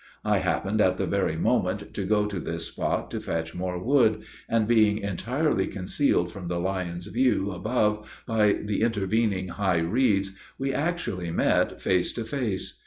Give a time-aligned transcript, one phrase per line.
[0.25, 4.23] I happened at the very moment to go to this spot to fetch more wood,
[4.49, 10.73] and, being entirely concealed from the lion's view above by the intervening high reeds, we
[10.73, 12.79] actually met face to face!